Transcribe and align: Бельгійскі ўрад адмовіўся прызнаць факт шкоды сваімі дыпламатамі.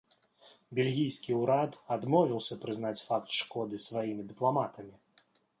Бельгійскі 0.79 1.35
ўрад 1.41 1.77
адмовіўся 1.97 2.59
прызнаць 2.65 2.97
факт 3.11 3.29
шкоды 3.39 3.81
сваімі 3.87 4.29
дыпламатамі. 4.35 4.95